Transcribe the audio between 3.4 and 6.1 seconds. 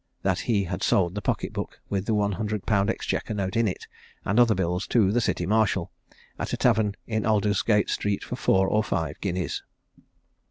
in it, and other bills, to the city marshal,